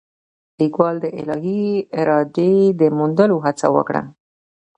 [0.59, 1.65] لیکوال د الهي
[2.01, 4.01] ارادې د موندلو هڅه وکړه.